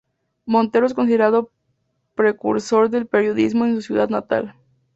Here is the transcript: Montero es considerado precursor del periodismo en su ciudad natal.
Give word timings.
Montero 0.47 0.87
es 0.87 0.95
considerado 0.95 1.51
precursor 2.15 2.89
del 2.89 3.05
periodismo 3.05 3.65
en 3.65 3.75
su 3.75 3.83
ciudad 3.83 4.09
natal. 4.09 4.55